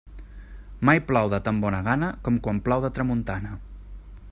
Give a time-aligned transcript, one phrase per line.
[0.89, 3.57] Mai plou de tan bona gana com quan plou de tramuntana.